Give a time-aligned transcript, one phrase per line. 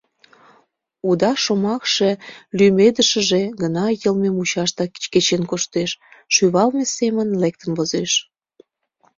[1.09, 2.09] Уда шомакше,
[2.57, 5.91] лӱмедышыже гына йылме мучаштак кечен коштеш,
[6.33, 8.11] шӱвалме семын лектын возеш...